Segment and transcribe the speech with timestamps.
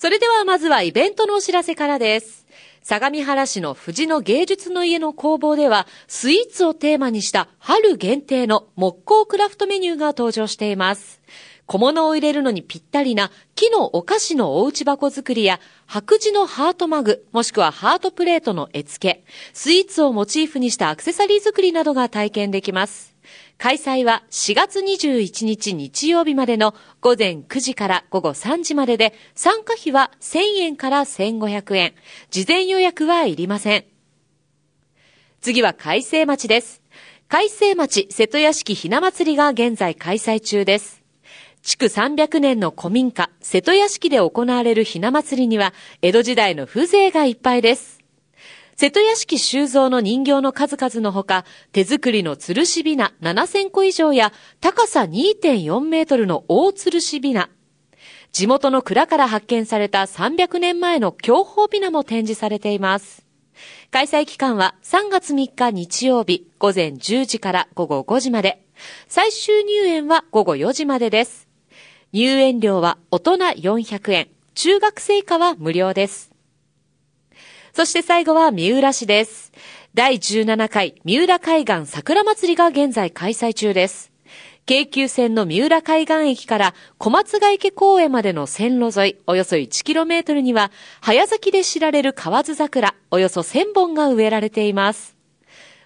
[0.00, 2.46] それではまずはイベントのお知らせからです。
[2.82, 11.20] 相模原市の藤野芸術の家の工房では、スイーツをテーマにした春限定の木工クラフトメニューが登場しています。
[11.66, 23.09] 小物を入れるのにぴったりな木のお菓子のおうち箱作りや白磁のハートマグ、もしくはハートプレートの絵付け、スイーツをモチーフにしたアクセサリー作りなどが体験できます。
[23.58, 31.94] 開催は4月21日日曜日までの午前9時から午後3時までで、参加費は1000円から1500円。
[32.30, 33.84] 事前予約はいりません。
[35.40, 36.82] 次は海星町です。
[37.28, 41.00] 海星町瀬戸屋敷ひな祭りが現在開催中です。
[41.62, 47.99] 築300年の古民家、瀬戸屋敷で行われるひな祭りには、江戸時代の風情がいっぱいです。
[48.80, 57.50] 瀬戸屋敷収蔵の人形の数々のほか、手作りの吊るしびな7000個以上や、高さ2.4メートルの大吊るしびな、
[58.32, 63.26] 地元の蔵から発見された300年前の享保びなも展示されています。
[63.90, 68.64] 開催期間は3月3日日曜日午前10時から午後5時まで。
[69.08, 71.48] 最終入園は午後4時までです。
[72.12, 76.30] 入園料は大人400円、中学生以下は無料です。
[77.72, 79.52] そして最後は三浦市です。
[79.94, 84.10] 第17回三浦海岸桜祭りが現在開催中です。
[84.66, 95.16] 京急線の三浦海岸駅から小松ヶ池公園までの線路沿いおよそ 1km には早咲きで知られる河津桜およそ1000本が植えられています。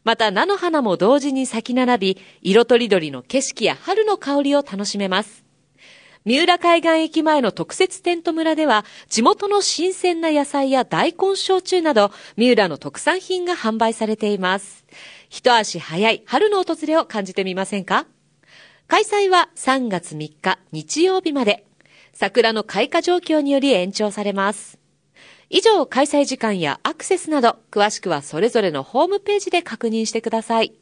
[0.04, 5.43] また菜の花も同時に咲き並び、色とりどりの景色や春の香りを楽しめます。
[6.26, 14.86] 三浦海岸駅前の特設テント村では、地元の新鮮な野菜や大根焼酎など、三浦の特産品が販売されています。
[15.28, 18.06] 一足早い春の訪れを感じてみませんか？
[18.88, 21.66] 開催は3月3日日曜日まで。
[22.14, 24.78] 桜の開花状況により延長されます。
[25.50, 30.72] 以上、開催時間やアクセスなど、詳しくはそれぞれのホームページで確認してください。